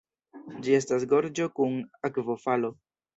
[0.63, 1.75] Ĝi estas gorĝo kun
[2.09, 2.73] akvofalo.